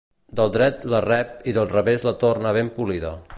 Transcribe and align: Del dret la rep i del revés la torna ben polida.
Del 0.37 0.47
dret 0.55 0.81
la 0.93 1.01
rep 1.05 1.45
i 1.51 1.55
del 1.59 1.69
revés 1.75 2.07
la 2.09 2.15
torna 2.25 2.59
ben 2.61 2.73
polida. 2.81 3.15